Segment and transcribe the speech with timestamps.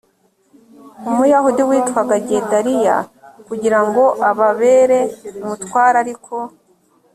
[1.09, 2.97] umuyahudi witwaga gedaliya
[3.47, 4.99] kugira ngo ababere
[5.43, 6.35] umutware ariko